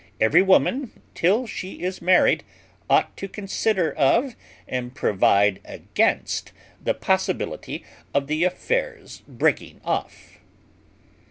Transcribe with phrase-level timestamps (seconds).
[0.19, 2.43] Every woman, till she is married,
[2.89, 4.35] ought to consider of,
[4.67, 6.51] and provide against,
[6.83, 10.39] the possibility of the affair's breaking off."